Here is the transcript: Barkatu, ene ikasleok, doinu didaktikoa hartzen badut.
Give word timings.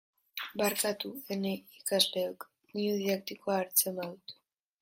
Barkatu, 0.61 1.11
ene 1.35 1.51
ikasleok, 1.81 2.49
doinu 2.73 2.99
didaktikoa 3.05 3.63
hartzen 3.63 4.01
badut. 4.01 4.39